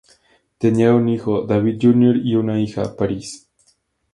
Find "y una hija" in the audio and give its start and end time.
2.25-2.95